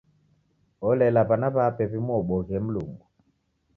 Olela 0.87 1.21
w'ana 1.29 1.47
w'ape 1.55 1.83
w'imuobuoghe 1.91 2.57
Mlungu. 2.65 3.05